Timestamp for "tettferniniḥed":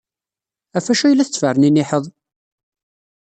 1.27-2.05